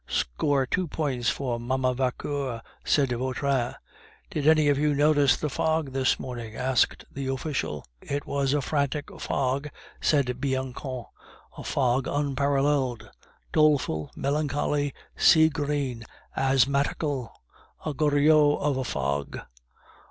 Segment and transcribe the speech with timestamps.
[0.09, 3.75] "Score two points to Mamma Vauquer," said Vautrin.
[4.31, 7.85] "Did any of you notice the fog this morning?" asked the official.
[8.01, 9.69] "It was a frantic fog,"
[10.01, 11.05] said Bianchon,
[11.55, 13.11] "a fog unparalleled,
[13.53, 16.03] doleful, melancholy, sea green,
[16.35, 17.31] asthmatical
[17.85, 19.39] a Goriot of a fog!"